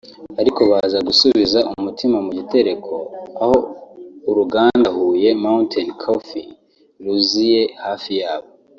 ariko 0.41 0.61
baza 0.71 0.97
gusubiza 1.07 1.59
umutima 1.73 2.17
mu 2.25 2.31
gitereko 2.39 2.93
aho 3.41 3.57
uruganda 4.29 4.87
Huye 4.95 5.29
Mountain 5.43 5.89
Coffee 6.03 6.49
ruziye 7.03 7.63
hafi 7.85 8.11
yabo 8.21 8.49